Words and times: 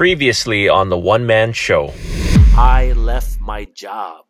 Previously 0.00 0.66
on 0.66 0.88
the 0.88 0.96
One 0.96 1.26
Man 1.26 1.52
Show. 1.52 1.92
I 2.56 2.94
left 2.96 3.38
my 3.38 3.66
job 3.66 4.24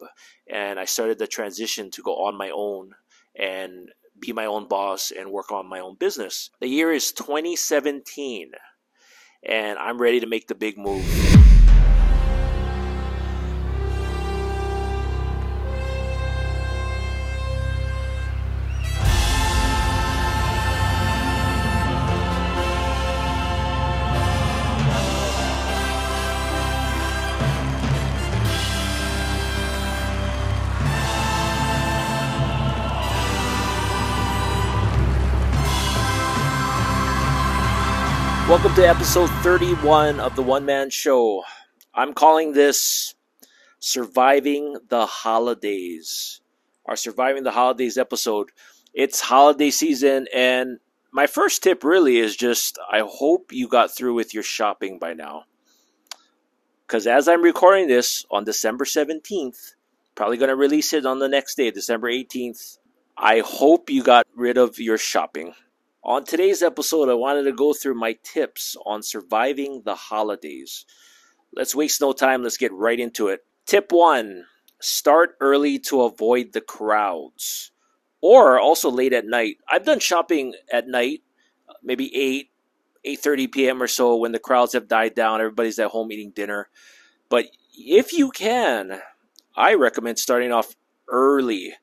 and 0.53 0.81
I 0.81 0.85
started 0.85 1.21
the 1.21 1.29
transition 1.29 1.93
to 1.93 2.03
go 2.03 2.25
on 2.25 2.37
my 2.37 2.51
own 2.51 2.91
and 3.37 3.89
be 4.19 4.33
my 4.33 4.47
own 4.47 4.67
boss 4.67 5.13
and 5.17 5.31
work 5.31 5.53
on 5.53 5.69
my 5.69 5.79
own 5.79 5.95
business. 5.95 6.51
The 6.61 6.67
year 6.67 6.91
is 6.91 7.13
2017 7.13 8.51
and 9.45 9.79
I'm 9.79 10.03
ready 10.03 10.19
to 10.19 10.27
make 10.27 10.49
the 10.49 10.57
big 10.57 10.77
move. 10.77 11.30
Welcome 38.51 38.75
to 38.75 38.89
episode 38.89 39.31
31 39.45 40.19
of 40.19 40.35
the 40.35 40.43
One 40.43 40.67
Man 40.67 40.91
Show. 40.91 41.45
I'm 41.95 42.13
calling 42.13 42.53
this 42.53 43.15
Surviving 43.79 44.77
the 44.89 45.07
Holidays. 45.07 46.41
Our 46.85 46.97
Surviving 46.97 47.45
the 47.45 47.53
Holidays 47.53 47.97
episode. 47.97 48.51
It's 48.93 49.21
holiday 49.21 49.71
season, 49.71 50.27
and 50.35 50.81
my 51.13 51.29
first 51.29 51.63
tip 51.63 51.85
really 51.85 52.19
is 52.19 52.35
just 52.35 52.77
I 52.91 53.05
hope 53.07 53.53
you 53.53 53.69
got 53.69 53.95
through 53.95 54.15
with 54.15 54.35
your 54.35 54.43
shopping 54.43 54.99
by 54.99 55.15
now. 55.15 55.45
Because 56.85 57.07
as 57.07 57.29
I'm 57.29 57.43
recording 57.43 57.87
this 57.87 58.27
on 58.33 58.43
December 58.43 58.85
17th, 58.85 59.75
probably 60.17 60.39
going 60.39 60.49
to 60.49 60.57
release 60.57 60.93
it 60.93 61.07
on 61.07 61.21
the 61.21 61.29
next 61.29 61.55
day, 61.55 61.71
December 61.71 62.11
18th, 62.11 62.79
I 63.17 63.45
hope 63.47 63.91
you 63.91 64.03
got 64.03 64.27
rid 64.35 64.59
of 64.59 64.81
your 64.81 64.99
shopping. 64.99 65.55
On 66.03 66.25
today's 66.25 66.63
episode, 66.63 67.11
I 67.11 67.15
wanted 67.15 67.43
to 67.43 67.53
go 67.53 67.75
through 67.75 67.95
my 67.95 68.17
tips 68.23 68.75
on 68.87 69.03
surviving 69.03 69.83
the 69.85 69.95
holidays. 69.95 70.87
Let's 71.55 71.75
waste 71.75 72.01
no 72.01 72.13
time, 72.13 72.43
let's 72.43 72.57
get 72.57 72.73
right 72.73 72.99
into 72.99 73.29
it. 73.29 73.45
Tip 73.67 73.93
one 73.93 74.47
start 74.81 75.37
early 75.41 75.79
to 75.79 76.03
avoid 76.03 76.55
the 76.55 76.63
crowds, 76.63 77.71
or 78.23 78.59
also 78.59 78.91
late 78.91 79.13
at 79.13 79.27
night. 79.27 79.59
I've 79.71 79.85
done 79.85 79.99
shopping 79.99 80.55
at 80.73 80.89
night, 80.89 81.21
maybe 81.83 82.17
8, 82.17 82.51
8:30 83.05 83.53
p.m. 83.53 83.83
or 83.83 83.87
so 83.87 84.17
when 84.17 84.33
the 84.33 84.39
crowds 84.39 84.73
have 84.73 84.89
died 84.89 85.15
down, 85.15 85.41
everybody's 85.41 85.79
at 85.79 85.91
home 85.91 86.11
eating 86.13 86.31
dinner. 86.31 86.71
But 87.29 87.49
if 87.75 88.15
you 88.15 88.31
can, 88.31 89.03
I 89.55 89.75
recommend 89.75 90.19
starting 90.19 90.51
off 90.51 90.77
early 91.09 91.75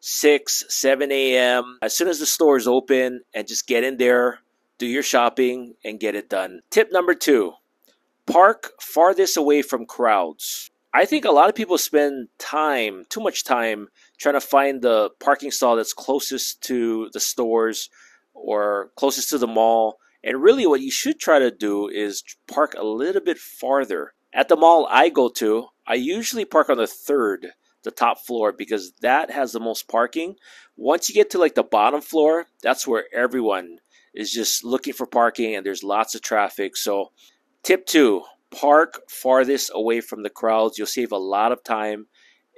6, 0.00 0.64
7 0.68 1.12
a.m. 1.12 1.78
As 1.82 1.96
soon 1.96 2.08
as 2.08 2.18
the 2.18 2.26
store 2.26 2.56
is 2.56 2.66
open, 2.66 3.20
and 3.34 3.46
just 3.46 3.66
get 3.66 3.84
in 3.84 3.98
there, 3.98 4.40
do 4.78 4.86
your 4.86 5.02
shopping, 5.02 5.74
and 5.84 6.00
get 6.00 6.14
it 6.14 6.28
done. 6.28 6.62
Tip 6.70 6.90
number 6.90 7.14
two 7.14 7.52
park 8.26 8.72
farthest 8.80 9.36
away 9.36 9.62
from 9.62 9.86
crowds. 9.86 10.70
I 10.92 11.04
think 11.04 11.24
a 11.24 11.30
lot 11.30 11.48
of 11.48 11.54
people 11.54 11.78
spend 11.78 12.28
time, 12.38 13.04
too 13.08 13.20
much 13.20 13.44
time, 13.44 13.88
trying 14.18 14.34
to 14.34 14.40
find 14.40 14.82
the 14.82 15.10
parking 15.20 15.50
stall 15.50 15.76
that's 15.76 15.92
closest 15.92 16.62
to 16.62 17.10
the 17.12 17.20
stores 17.20 17.90
or 18.34 18.90
closest 18.96 19.30
to 19.30 19.38
the 19.38 19.46
mall. 19.46 19.98
And 20.24 20.42
really, 20.42 20.66
what 20.66 20.80
you 20.80 20.90
should 20.90 21.20
try 21.20 21.38
to 21.38 21.50
do 21.50 21.88
is 21.88 22.24
park 22.48 22.74
a 22.76 22.84
little 22.84 23.22
bit 23.22 23.38
farther. 23.38 24.14
At 24.32 24.48
the 24.48 24.56
mall 24.56 24.86
I 24.90 25.08
go 25.08 25.28
to, 25.28 25.68
I 25.86 25.94
usually 25.94 26.44
park 26.44 26.70
on 26.70 26.76
the 26.78 26.86
third 26.86 27.52
the 27.82 27.90
top 27.90 28.18
floor 28.18 28.52
because 28.52 28.92
that 29.00 29.30
has 29.30 29.52
the 29.52 29.60
most 29.60 29.88
parking. 29.88 30.36
Once 30.76 31.08
you 31.08 31.14
get 31.14 31.30
to 31.30 31.38
like 31.38 31.54
the 31.54 31.62
bottom 31.62 32.00
floor, 32.00 32.46
that's 32.62 32.86
where 32.86 33.04
everyone 33.12 33.78
is 34.14 34.32
just 34.32 34.64
looking 34.64 34.92
for 34.92 35.06
parking 35.06 35.54
and 35.54 35.64
there's 35.64 35.82
lots 35.82 36.14
of 36.14 36.22
traffic. 36.22 36.76
So, 36.76 37.12
tip 37.62 37.86
two 37.86 38.22
park 38.50 39.00
farthest 39.08 39.70
away 39.74 40.00
from 40.00 40.22
the 40.22 40.30
crowds. 40.30 40.76
You'll 40.76 40.86
save 40.86 41.12
a 41.12 41.18
lot 41.18 41.52
of 41.52 41.62
time 41.62 42.06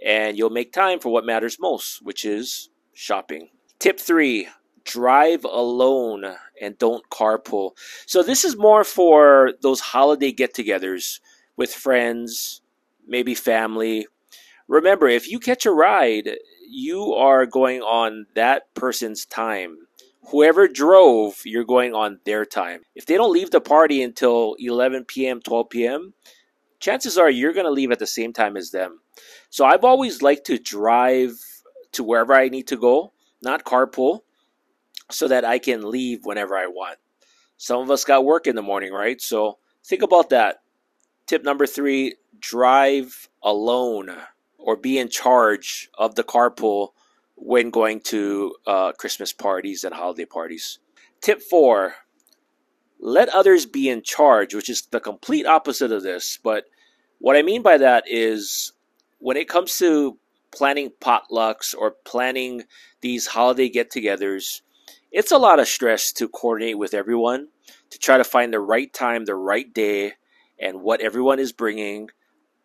and 0.05 0.37
you'll 0.37 0.51
make 0.51 0.73
time 0.73 0.99
for 0.99 1.11
what 1.11 1.27
matters 1.27 1.59
most, 1.61 2.03
which 2.03 2.25
is 2.25 2.71
shopping. 2.95 3.51
Tip 3.79 4.01
three 4.01 4.49
drive 4.85 5.45
alone 5.45 6.25
and 6.61 6.77
don't 6.79 7.09
carpool. 7.11 7.73
So, 8.07 8.23
this 8.23 8.45
is 8.45 8.57
more 8.57 8.85
for 8.85 9.53
those 9.63 9.81
holiday 9.81 10.33
get 10.33 10.55
togethers 10.55 11.21
with 11.57 11.73
friends, 11.73 12.63
maybe 13.07 13.35
family 13.35 14.07
remember, 14.69 15.09
if 15.09 15.31
you 15.31 15.39
catch 15.39 15.67
a 15.67 15.73
ride, 15.73 16.37
you 16.69 17.13
are 17.15 17.47
going 17.47 17.83
on 17.83 18.27
that 18.35 18.75
person's 18.75 19.27
time. 19.27 19.77
Whoever 20.31 20.69
drove, 20.69 21.41
you're 21.45 21.65
going 21.65 21.95
on 21.95 22.21
their 22.25 22.45
time. 22.45 22.83
If 22.95 23.07
they 23.07 23.17
don't 23.17 23.33
leave 23.33 23.51
the 23.51 23.61
party 23.61 24.03
until 24.03 24.57
11 24.59 25.05
p.m., 25.05 25.41
12 25.41 25.69
p.m., 25.69 26.15
chances 26.81 27.19
are 27.19 27.31
you're 27.31 27.53
going 27.53 27.67
to 27.67 27.73
leave 27.73 27.91
at 27.91 27.99
the 27.99 28.07
same 28.07 28.33
time 28.33 28.57
as 28.57 28.71
them. 28.71 29.01
So 29.51 29.65
I've 29.65 29.85
always 29.85 30.23
liked 30.23 30.47
to 30.47 30.59
drive 30.59 31.33
to 31.93 32.05
wherever 32.05 32.35
I 32.35 32.49
need 32.49 32.69
to 32.69 32.77
go, 32.77 33.13
not 33.43 33.65
carpool, 33.65 34.21
so 35.11 35.29
that 35.29 35.45
I 35.45 35.59
can 35.59 35.91
leave 35.91 36.25
whenever 36.25 36.57
I 36.57 36.67
want. 36.67 36.99
Some 37.57 37.81
of 37.81 37.91
us 37.91 38.05
got 38.05 38.25
work 38.25 38.47
in 38.47 38.57
the 38.57 38.63
morning, 38.63 38.93
right? 38.93 39.21
So 39.21 39.59
think 39.85 40.03
about 40.03 40.31
that. 40.31 40.59
Tip 41.27 41.45
number 41.45 41.67
three 41.67 42.17
drive 42.41 43.29
alone 43.43 44.11
or 44.63 44.77
be 44.77 44.99
in 44.99 45.09
charge 45.09 45.91
of 45.99 46.15
the 46.15 46.25
carpool 46.25 46.89
when 47.37 47.71
going 47.71 48.01
to 48.01 48.55
uh, 48.67 48.93
Christmas 48.93 49.33
parties 49.33 49.85
and 49.85 49.95
holiday 49.95 50.25
parties. 50.25 50.79
Tip 51.21 51.43
four 51.43 51.95
let 53.03 53.29
others 53.31 53.67
be 53.67 53.89
in 53.89 54.03
charge, 54.03 54.55
which 54.55 54.71
is 54.71 54.83
the 54.83 55.01
complete 55.01 55.45
opposite 55.45 55.91
of 55.91 56.05
this. 56.05 56.39
But 56.43 56.67
what 57.19 57.37
I 57.37 57.43
mean 57.43 57.61
by 57.61 57.77
that 57.79 58.05
is 58.07 58.73
when 59.19 59.37
it 59.37 59.49
comes 59.49 59.77
to 59.79 60.19
planning 60.53 60.93
potlucks 61.01 61.75
or 61.77 61.97
planning 62.05 62.63
these 63.01 63.27
holiday 63.27 63.69
get 63.69 63.91
togethers, 63.91 64.61
it's 65.11 65.33
a 65.33 65.39
lot 65.39 65.59
of 65.59 65.67
stress 65.67 66.13
to 66.13 66.29
coordinate 66.29 66.79
with 66.79 66.95
everyone 66.95 67.49
to 67.91 67.99
try 67.99 68.17
to 68.17 68.25
find 68.25 68.53
the 68.53 68.61
right 68.61 68.93
time, 68.93 69.25
the 69.25 69.35
right 69.35 69.73
day, 69.75 70.13
and 70.59 70.81
what 70.83 71.01
everyone 71.01 71.41
is 71.41 71.53
bringing. 71.53 72.09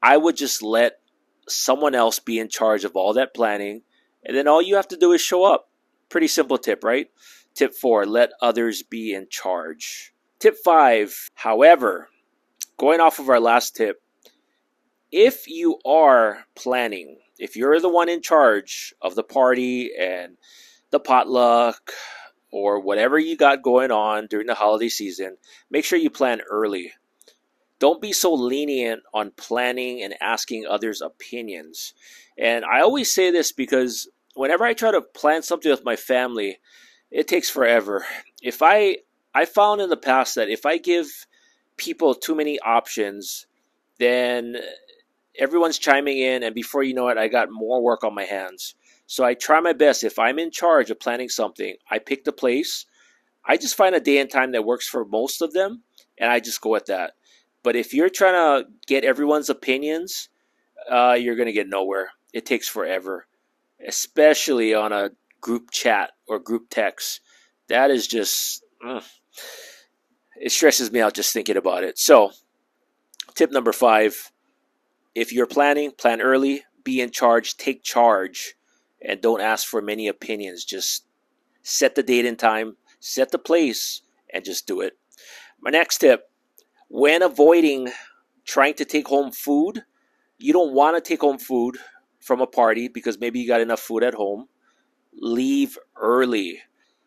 I 0.02 0.18
would 0.18 0.38
just 0.38 0.62
let 0.62 1.00
someone 1.48 1.96
else 1.96 2.20
be 2.20 2.40
in 2.40 2.50
charge 2.50 2.84
of 2.84 2.96
all 2.96 3.14
that 3.14 3.34
planning, 3.34 3.82
and 4.24 4.36
then 4.36 4.48
all 4.48 4.62
you 4.62 4.76
have 4.76 4.88
to 4.90 4.98
do 4.98 5.12
is 5.14 5.22
show 5.22 5.44
up. 5.44 5.70
Pretty 6.10 6.28
simple 6.28 6.58
tip, 6.58 6.84
right? 6.84 7.08
Tip 7.54 7.74
four, 7.74 8.06
let 8.06 8.32
others 8.42 8.84
be 8.84 9.14
in 9.14 9.28
charge. 9.30 10.14
Tip 10.40 10.56
five, 10.64 11.30
however, 11.34 12.10
going 12.78 13.00
off 13.00 13.20
of 13.20 13.30
our 13.30 13.40
last 13.40 13.76
tip, 13.76 14.02
if 15.12 15.48
you 15.48 15.80
are 15.86 16.46
planning, 16.56 17.18
if 17.40 17.56
you're 17.56 17.80
the 17.80 17.90
one 17.90 18.10
in 18.10 18.22
charge 18.22 18.94
of 19.02 19.16
the 19.16 19.24
party 19.24 19.92
and 20.00 20.38
the 20.92 21.00
potluck 21.00 21.92
or 22.52 22.80
whatever 22.80 23.18
you 23.18 23.36
got 23.36 23.64
going 23.64 23.92
on 23.92 24.28
during 24.28 24.48
the 24.48 24.54
holiday 24.54 24.90
season, 24.90 25.38
make 25.70 25.86
sure 25.86 25.98
you 25.98 26.10
plan 26.10 26.42
early 26.50 26.94
don't 27.80 28.02
be 28.02 28.12
so 28.12 28.34
lenient 28.34 29.04
on 29.14 29.32
planning 29.32 30.02
and 30.02 30.16
asking 30.22 30.66
others' 30.66 31.02
opinions. 31.02 31.94
And 32.38 32.66
I 32.66 32.82
always 32.82 33.12
say 33.12 33.32
this 33.32 33.52
because 33.52 34.08
whenever 34.36 34.66
I 34.66 34.74
try 34.74 34.92
to 34.92 35.02
plan 35.02 35.44
something 35.44 35.70
with 35.70 35.86
my 35.86 35.96
family, 35.96 36.60
it 37.12 37.28
takes 37.28 37.50
forever. 37.50 38.06
If 38.42 38.62
I 38.62 38.98
I 39.34 39.46
found 39.46 39.82
in 39.82 39.90
the 39.90 39.98
past 39.98 40.36
that 40.36 40.50
if 40.50 40.66
I 40.66 40.78
give 40.78 41.28
people 41.78 42.16
too 42.16 42.36
many 42.36 42.60
options, 42.60 43.46
then 44.00 44.58
everyone's 45.38 45.78
chiming 45.78 46.18
in 46.18 46.42
and 46.44 46.56
before 46.56 46.82
you 46.84 46.94
know 46.94 47.08
it 47.10 47.18
I 47.18 47.28
got 47.28 47.52
more 47.52 47.82
work 47.82 48.04
on 48.04 48.16
my 48.16 48.24
hands. 48.24 48.76
So 49.06 49.24
I 49.24 49.36
try 49.36 49.60
my 49.60 49.74
best 49.74 50.04
if 50.04 50.20
I'm 50.20 50.40
in 50.40 50.52
charge 50.52 50.90
of 50.90 51.00
planning 51.00 51.30
something, 51.30 51.76
I 51.90 52.00
pick 52.00 52.24
the 52.24 52.32
place. 52.32 52.86
I 53.46 53.56
just 53.56 53.78
find 53.78 53.96
a 53.96 54.00
day 54.00 54.18
and 54.18 54.30
time 54.30 54.52
that 54.52 54.66
works 54.66 54.88
for 54.88 55.06
most 55.06 55.42
of 55.42 55.54
them 55.54 55.84
and 56.18 56.32
I 56.32 56.40
just 56.40 56.62
go 56.62 56.72
with 56.72 56.88
that. 56.88 57.14
But 57.68 57.76
if 57.76 57.94
you're 57.94 58.08
trying 58.08 58.64
to 58.64 58.70
get 58.86 59.04
everyone's 59.04 59.50
opinions, 59.50 60.30
uh, 60.90 61.18
you're 61.20 61.36
going 61.36 61.48
to 61.48 61.52
get 61.52 61.68
nowhere. 61.68 62.12
It 62.32 62.46
takes 62.46 62.70
forever, 62.70 63.28
especially 63.86 64.74
on 64.74 64.94
a 64.94 65.10
group 65.42 65.72
chat 65.72 66.12
or 66.30 66.40
group 66.40 66.68
text. 66.70 67.20
That 67.68 67.92
is 67.92 68.08
just, 68.08 68.64
uh, 68.88 69.02
it 70.40 70.54
stresses 70.54 70.94
me 70.94 71.02
out 71.02 71.14
just 71.14 71.34
thinking 71.34 71.58
about 71.58 71.84
it. 71.84 72.00
So, 72.00 72.32
tip 73.36 73.52
number 73.52 73.74
five 73.74 74.32
if 75.14 75.34
you're 75.34 75.46
planning, 75.46 75.92
plan 75.92 76.22
early, 76.22 76.64
be 76.86 77.02
in 77.02 77.12
charge, 77.12 77.58
take 77.58 77.84
charge, 77.84 78.56
and 79.02 79.20
don't 79.20 79.42
ask 79.42 79.68
for 79.68 79.82
many 79.82 80.08
opinions. 80.08 80.64
Just 80.64 81.06
set 81.64 81.96
the 81.96 82.04
date 82.04 82.26
and 82.26 82.40
time, 82.40 82.78
set 83.02 83.32
the 83.32 83.38
place, 83.38 84.04
and 84.34 84.46
just 84.46 84.68
do 84.68 84.80
it. 84.80 84.98
My 85.60 85.70
next 85.70 85.98
tip 85.98 86.30
When 86.90 87.22
avoiding 87.22 87.90
trying 88.46 88.76
to 88.76 88.86
take 88.86 89.08
home 89.08 89.32
food, 89.32 89.84
you 90.38 90.54
don't 90.54 90.74
want 90.74 90.96
to 90.96 91.02
take 91.02 91.22
home 91.22 91.38
food 91.38 91.78
from 92.20 92.42
a 92.42 92.48
party 92.48 92.88
because 92.88 93.20
maybe 93.20 93.40
you 93.40 93.48
got 93.48 93.62
enough 93.62 93.80
food 93.80 94.04
at 94.04 94.14
home. 94.14 94.48
Leave 95.14 95.78
early. 95.96 96.62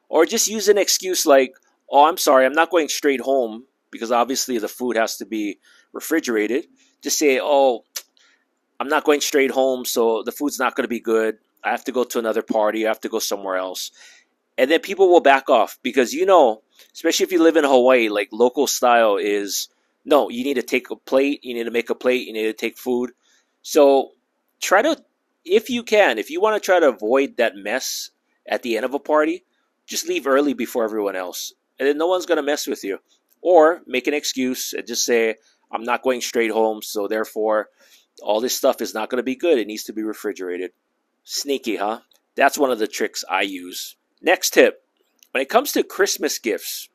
Or 0.08 0.26
just 0.26 0.48
use 0.48 0.68
an 0.68 0.78
excuse 0.78 1.24
like, 1.24 1.52
oh, 1.90 2.04
I'm 2.06 2.16
sorry, 2.16 2.44
I'm 2.44 2.52
not 2.52 2.70
going 2.70 2.88
straight 2.88 3.20
home 3.20 3.64
because 3.90 4.12
obviously 4.12 4.58
the 4.58 4.68
food 4.68 4.96
has 4.96 5.16
to 5.18 5.26
be 5.26 5.58
refrigerated. 5.92 6.66
Just 7.02 7.18
say, 7.18 7.40
oh, 7.42 7.84
I'm 8.78 8.88
not 8.88 9.04
going 9.04 9.20
straight 9.20 9.50
home, 9.50 9.84
so 9.84 10.22
the 10.22 10.32
food's 10.32 10.58
not 10.58 10.74
going 10.74 10.84
to 10.84 10.88
be 10.88 11.00
good. 11.00 11.38
I 11.62 11.70
have 11.70 11.84
to 11.84 11.92
go 11.92 12.04
to 12.04 12.18
another 12.18 12.42
party. 12.42 12.86
I 12.86 12.88
have 12.88 13.00
to 13.00 13.08
go 13.08 13.18
somewhere 13.18 13.56
else. 13.56 13.90
And 14.60 14.70
then 14.70 14.80
people 14.80 15.08
will 15.08 15.20
back 15.20 15.48
off 15.48 15.78
because 15.82 16.12
you 16.12 16.26
know, 16.26 16.60
especially 16.92 17.24
if 17.24 17.32
you 17.32 17.42
live 17.42 17.56
in 17.56 17.64
Hawaii, 17.64 18.10
like 18.10 18.28
local 18.30 18.66
style 18.66 19.16
is 19.16 19.70
no, 20.04 20.28
you 20.28 20.44
need 20.44 20.54
to 20.54 20.62
take 20.62 20.90
a 20.90 20.96
plate, 20.96 21.42
you 21.42 21.54
need 21.54 21.64
to 21.64 21.70
make 21.70 21.88
a 21.88 21.94
plate, 21.94 22.26
you 22.26 22.34
need 22.34 22.44
to 22.44 22.52
take 22.52 22.76
food. 22.76 23.12
So 23.62 24.10
try 24.60 24.82
to, 24.82 25.02
if 25.46 25.70
you 25.70 25.82
can, 25.82 26.18
if 26.18 26.28
you 26.28 26.42
want 26.42 26.62
to 26.62 26.64
try 26.64 26.78
to 26.78 26.90
avoid 26.90 27.38
that 27.38 27.56
mess 27.56 28.10
at 28.46 28.62
the 28.62 28.76
end 28.76 28.84
of 28.84 28.92
a 28.92 28.98
party, 28.98 29.44
just 29.86 30.06
leave 30.06 30.26
early 30.26 30.52
before 30.52 30.84
everyone 30.84 31.16
else. 31.16 31.54
And 31.78 31.88
then 31.88 31.96
no 31.96 32.08
one's 32.08 32.26
going 32.26 32.36
to 32.36 32.42
mess 32.42 32.66
with 32.66 32.84
you. 32.84 32.98
Or 33.40 33.80
make 33.86 34.08
an 34.08 34.12
excuse 34.12 34.74
and 34.74 34.86
just 34.86 35.06
say, 35.06 35.36
I'm 35.72 35.84
not 35.84 36.02
going 36.02 36.20
straight 36.20 36.50
home, 36.50 36.82
so 36.82 37.08
therefore 37.08 37.70
all 38.22 38.42
this 38.42 38.54
stuff 38.54 38.82
is 38.82 38.92
not 38.92 39.08
going 39.08 39.20
to 39.20 39.22
be 39.22 39.36
good. 39.36 39.58
It 39.58 39.66
needs 39.66 39.84
to 39.84 39.94
be 39.94 40.02
refrigerated. 40.02 40.72
Sneaky, 41.24 41.76
huh? 41.76 42.00
That's 42.34 42.58
one 42.58 42.70
of 42.70 42.78
the 42.78 42.86
tricks 42.86 43.24
I 43.26 43.40
use. 43.40 43.96
Next 44.22 44.50
tip 44.50 44.84
when 45.32 45.42
it 45.42 45.48
comes 45.48 45.72
to 45.72 45.82
Christmas 45.82 46.38
gifts, 46.38 46.88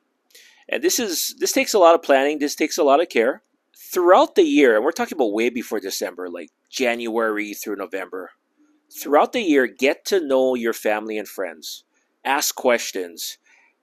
and 0.68 0.82
this 0.82 0.98
is 0.98 1.34
this 1.38 1.52
takes 1.52 1.74
a 1.74 1.78
lot 1.78 1.94
of 1.94 2.02
planning, 2.02 2.38
this 2.38 2.54
takes 2.54 2.78
a 2.78 2.84
lot 2.84 3.00
of 3.00 3.08
care. 3.08 3.42
Throughout 3.76 4.34
the 4.34 4.42
year, 4.42 4.76
and 4.76 4.84
we're 4.84 4.92
talking 4.92 5.16
about 5.16 5.32
way 5.32 5.48
before 5.48 5.80
December, 5.80 6.28
like 6.28 6.50
January 6.70 7.54
through 7.54 7.76
November. 7.76 8.30
Throughout 8.92 9.32
the 9.32 9.40
year, 9.40 9.66
get 9.66 10.04
to 10.06 10.20
know 10.20 10.54
your 10.54 10.72
family 10.72 11.18
and 11.18 11.28
friends. 11.28 11.84
Ask 12.24 12.54
questions. 12.54 13.38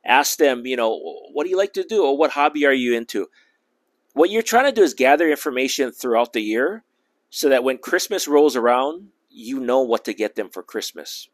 Ask 0.05 0.37
them, 0.37 0.65
you 0.65 0.75
know, 0.75 0.99
what 1.31 1.43
do 1.43 1.49
you 1.49 1.57
like 1.57 1.73
to 1.73 1.83
do 1.83 2.05
or 2.05 2.17
what 2.17 2.31
hobby 2.31 2.65
are 2.65 2.73
you 2.73 2.93
into? 2.93 3.27
What 4.13 4.29
you're 4.29 4.41
trying 4.41 4.65
to 4.65 4.71
do 4.71 4.83
is 4.83 4.93
gather 4.93 5.29
information 5.29 5.91
throughout 5.91 6.33
the 6.33 6.41
year 6.41 6.83
so 7.29 7.49
that 7.49 7.63
when 7.63 7.77
Christmas 7.77 8.27
rolls 8.27 8.55
around, 8.55 9.09
you 9.29 9.59
know 9.59 9.81
what 9.81 10.05
to 10.05 10.13
get 10.13 10.35
them 10.35 10.49
for 10.49 10.61
Christmas. 10.61 11.29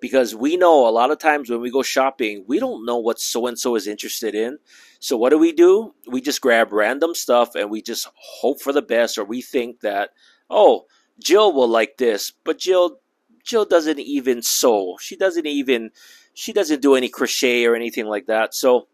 Because 0.00 0.34
we 0.34 0.56
know 0.56 0.88
a 0.88 0.90
lot 0.90 1.10
of 1.10 1.18
times 1.18 1.50
when 1.50 1.60
we 1.60 1.70
go 1.70 1.82
shopping, 1.82 2.44
we 2.46 2.58
don't 2.58 2.86
know 2.86 2.98
what 2.98 3.20
so 3.20 3.46
and 3.46 3.58
so 3.58 3.76
is 3.76 3.86
interested 3.86 4.34
in. 4.34 4.58
So 4.98 5.16
what 5.16 5.30
do 5.30 5.38
we 5.38 5.52
do? 5.52 5.94
We 6.06 6.20
just 6.20 6.40
grab 6.40 6.72
random 6.72 7.14
stuff 7.14 7.54
and 7.54 7.70
we 7.70 7.82
just 7.82 8.08
hope 8.14 8.60
for 8.60 8.72
the 8.72 8.82
best, 8.82 9.18
or 9.18 9.24
we 9.24 9.42
think 9.42 9.80
that, 9.80 10.10
oh, 10.48 10.86
Jill 11.22 11.52
will 11.52 11.68
like 11.68 11.96
this, 11.98 12.32
but 12.44 12.58
Jill 12.58 12.98
Jill 13.44 13.64
doesn't 13.64 13.98
even 13.98 14.42
sew. 14.42 14.96
She 15.00 15.16
doesn't 15.16 15.46
even 15.46 15.90
she 16.34 16.52
doesn't 16.52 16.82
do 16.82 16.94
any 16.94 17.08
crochet 17.08 17.64
or 17.66 17.74
anything 17.74 18.06
like 18.06 18.26
that. 18.26 18.54
So 18.54 18.88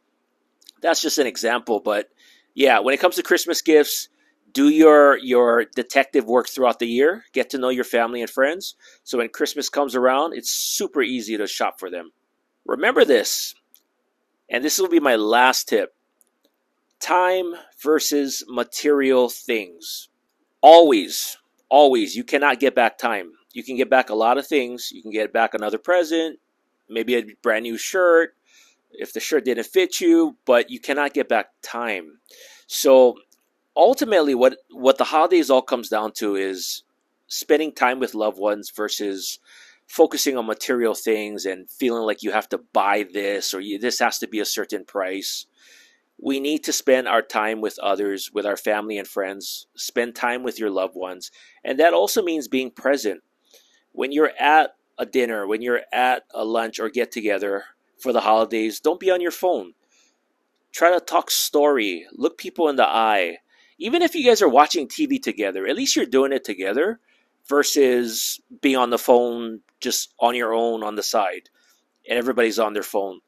that's 0.81 1.03
just 1.03 1.19
an 1.19 1.27
example, 1.27 1.81
but 1.81 2.09
yeah, 2.55 2.79
when 2.79 2.95
it 2.95 3.01
comes 3.01 3.17
to 3.17 3.23
Christmas 3.23 3.61
gifts, 3.63 4.09
do 4.57 4.71
your 4.71 5.19
your 5.19 5.67
detective 5.77 6.25
work 6.25 6.49
throughout 6.49 6.79
the 6.79 6.89
year 6.89 7.25
get 7.35 7.51
to 7.51 7.59
know 7.59 7.69
your 7.69 7.85
family 7.85 8.23
and 8.23 8.31
friends. 8.31 8.75
So 9.05 9.19
when 9.19 9.29
christmas 9.29 9.69
comes 9.69 9.95
around 9.95 10.33
it's 10.33 10.51
super 10.51 11.03
easy 11.03 11.37
to 11.37 11.47
shop 11.47 11.79
for 11.79 11.91
them. 11.91 12.13
Remember 12.65 13.05
this 13.05 13.55
and 14.49 14.65
this 14.65 14.79
will 14.79 14.89
be 14.89 14.99
my 14.99 15.17
last 15.17 15.69
tip. 15.69 15.95
Time 17.01 17.53
versus 17.83 18.45
material 18.49 19.29
things. 19.29 20.09
Always 20.63 21.37
always 21.69 22.17
you 22.17 22.25
cannot 22.25 22.59
get 22.59 22.75
back 22.75 22.97
time. 22.97 23.33
You 23.53 23.63
can 23.63 23.77
get 23.77 23.91
back 23.91 24.09
a 24.09 24.15
lot 24.15 24.39
of 24.39 24.47
things. 24.47 24.91
You 24.91 25.03
can 25.03 25.11
get 25.11 25.35
back 25.35 25.53
another 25.53 25.79
present 25.79 26.39
maybe 26.89 27.15
a 27.17 27.25
brand 27.43 27.65
new 27.65 27.77
shirt 27.77 28.37
if 28.93 29.13
the 29.13 29.21
shirt 29.21 29.45
didn't 29.45 29.67
fit 29.67 30.01
you 30.01 30.35
but 30.47 30.71
you 30.71 30.81
cannot 30.81 31.13
get 31.13 31.29
back 31.29 31.49
time. 31.61 32.21
So 32.67 33.17
ultimately 33.77 34.35
what 34.35 34.59
what 34.71 34.99
the 34.99 35.05
holidays 35.05 35.51
all 35.51 35.63
comes 35.63 35.89
down 35.89 36.13
to 36.13 36.37
is 36.37 36.83
spending 37.27 37.73
time 37.73 37.99
with 37.99 38.15
loved 38.15 38.39
ones 38.39 38.71
versus 38.75 39.39
focusing 39.87 40.37
on 40.37 40.47
material 40.47 40.95
things 40.95 41.45
and 41.45 41.71
feeling 41.71 42.03
like 42.03 42.23
you 42.23 42.33
have 42.33 42.49
to 42.49 42.59
buy 42.73 43.05
this 43.13 43.55
or 43.55 43.61
you, 43.61 43.79
this 43.79 43.99
has 44.01 44.19
to 44.19 44.27
be 44.27 44.41
a 44.41 44.45
certain 44.45 44.85
price. 44.85 45.47
We 46.19 46.41
need 46.41 46.65
to 46.65 46.73
spend 46.73 47.07
our 47.07 47.23
time 47.23 47.61
with 47.61 47.79
others, 47.81 48.31
with 48.33 48.47
our 48.47 48.57
family 48.57 48.99
and 48.99 49.07
friends, 49.07 49.67
spend 49.77 50.15
time 50.15 50.43
with 50.43 50.59
your 50.59 50.71
loved 50.71 50.97
ones. 50.97 51.31
And 51.63 51.79
that 51.79 51.93
also 51.93 52.23
means 52.23 52.49
being 52.49 52.71
present. 52.71 53.23
When 53.93 54.13
you're 54.13 54.33
at 54.41 54.71
a 54.99 55.07
dinner, 55.07 55.47
when 55.47 55.63
you're 55.63 55.83
at 55.93 56.25
a 56.35 56.45
lunch 56.45 56.81
or 56.81 56.89
get 56.89 57.13
together 57.13 57.65
for 57.99 58.13
the 58.13 58.23
holidays, 58.23 58.81
don't 58.81 59.01
be 59.01 59.11
on 59.11 59.21
your 59.21 59.31
phone. 59.31 59.75
Try 60.73 60.91
to 60.91 61.01
talk 61.01 61.31
story, 61.31 62.07
look 62.13 62.39
people 62.39 62.69
in 62.69 62.77
the 62.77 62.87
eye, 62.87 63.39
even 63.79 64.03
if 64.03 64.15
you 64.15 64.25
guys 64.25 64.43
are 64.43 64.49
watching 64.49 64.89
TV 64.89 65.21
together, 65.23 65.67
at 65.67 65.77
least 65.77 65.97
you're 65.97 66.07
doing 66.07 66.33
it 66.33 66.45
together 66.45 67.01
versus 67.49 68.41
being 68.61 68.77
on 68.77 68.91
the 68.91 68.99
phone 68.99 69.61
just 69.81 70.15
on 70.19 70.35
your 70.35 70.55
own 70.55 70.83
on 70.83 70.97
the 70.97 71.03
side 71.03 71.49
and 72.09 72.19
everybody's 72.19 72.59
on 72.59 72.73
their 72.73 72.83
phone. 72.83 73.21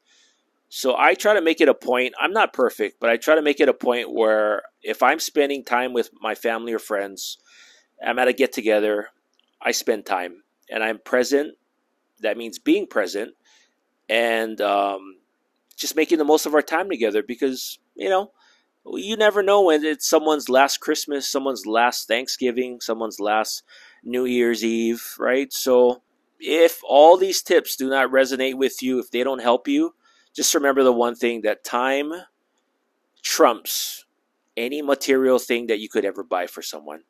So 0.69 0.95
I 0.97 1.15
try 1.15 1.33
to 1.33 1.41
make 1.41 1.61
it 1.61 1.69
a 1.69 1.73
point. 1.73 2.13
I'm 2.19 2.33
not 2.33 2.53
perfect, 2.53 2.99
but 2.99 3.09
I 3.09 3.17
try 3.17 3.35
to 3.35 3.41
make 3.41 3.59
it 3.59 3.69
a 3.69 3.73
point 3.73 4.11
where 4.11 4.63
if 4.83 5.01
I'm 5.01 5.19
spending 5.19 5.63
time 5.63 5.93
with 5.93 6.11
my 6.21 6.35
family 6.35 6.73
or 6.73 6.79
friends, 6.79 7.39
I'm 8.05 8.19
at 8.19 8.27
a 8.27 8.33
get 8.33 8.53
together, 8.53 9.09
I 9.61 9.71
spend 9.71 10.05
time 10.05 10.43
and 10.69 10.83
I'm 10.83 10.99
present. 10.99 11.55
That 12.21 12.37
means 12.37 12.59
being 12.59 12.85
present 12.85 13.33
and 14.07 14.59
um, 14.61 15.17
just 15.75 15.95
making 15.95 16.19
the 16.19 16.23
most 16.23 16.45
of 16.45 16.53
our 16.53 16.61
time 16.61 16.89
together 16.89 17.23
because, 17.23 17.79
you 17.95 18.09
know, 18.09 18.31
you 18.85 19.15
never 19.15 19.43
know 19.43 19.63
when 19.63 19.83
it's 19.83 20.09
someone's 20.09 20.49
last 20.49 20.79
Christmas, 20.79 21.27
someone's 21.27 21.65
last 21.65 22.07
Thanksgiving, 22.07 22.81
someone's 22.81 23.19
last 23.19 23.63
New 24.03 24.25
Year's 24.25 24.63
Eve, 24.63 25.03
right? 25.19 25.51
So 25.51 26.01
if 26.39 26.81
all 26.87 27.17
these 27.17 27.41
tips 27.41 27.75
do 27.75 27.89
not 27.89 28.11
resonate 28.11 28.55
with 28.55 28.81
you, 28.81 28.99
if 28.99 29.11
they 29.11 29.23
don't 29.23 29.41
help 29.41 29.67
you, 29.67 29.95
just 30.35 30.53
remember 30.53 30.83
the 30.83 30.93
one 30.93 31.15
thing 31.15 31.41
that 31.41 31.63
time 31.63 32.13
trumps 33.21 34.05
any 34.55 34.81
material 34.81 35.39
thing 35.39 35.67
that 35.67 35.79
you 35.79 35.89
could 35.89 36.05
ever 36.05 36.23
buy 36.23 36.47
for 36.47 36.61
someone. 36.61 37.01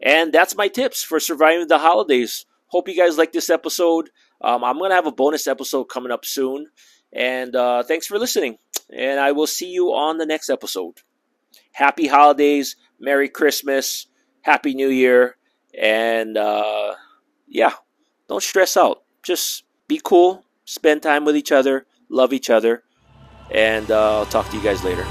And 0.00 0.32
that's 0.32 0.56
my 0.56 0.68
tips 0.68 1.02
for 1.02 1.20
surviving 1.20 1.68
the 1.68 1.78
holidays. 1.78 2.46
Hope 2.68 2.88
you 2.88 2.96
guys 2.96 3.18
like 3.18 3.32
this 3.32 3.50
episode. 3.50 4.10
Um, 4.40 4.64
I'm 4.64 4.78
going 4.78 4.90
to 4.90 4.96
have 4.96 5.06
a 5.06 5.12
bonus 5.12 5.46
episode 5.46 5.84
coming 5.84 6.10
up 6.12 6.24
soon. 6.24 6.68
And 7.12 7.54
uh, 7.54 7.82
thanks 7.84 8.06
for 8.06 8.18
listening. 8.18 8.58
And 8.92 9.18
I 9.20 9.32
will 9.32 9.46
see 9.46 9.70
you 9.70 9.88
on 9.88 10.18
the 10.18 10.26
next 10.26 10.50
episode. 10.50 11.00
Happy 11.72 12.06
holidays, 12.06 12.76
Merry 12.98 13.28
Christmas, 13.28 14.06
Happy 14.42 14.74
New 14.74 14.88
Year, 14.88 15.36
and 15.78 16.36
uh, 16.36 16.94
yeah, 17.48 17.72
don't 18.28 18.42
stress 18.42 18.76
out. 18.76 19.02
Just 19.22 19.64
be 19.88 20.00
cool, 20.02 20.44
spend 20.64 21.02
time 21.02 21.24
with 21.24 21.36
each 21.36 21.52
other, 21.52 21.86
love 22.08 22.32
each 22.32 22.50
other, 22.50 22.84
and 23.50 23.90
uh, 23.90 24.18
I'll 24.18 24.26
talk 24.26 24.48
to 24.50 24.56
you 24.56 24.62
guys 24.62 24.84
later. 24.84 25.06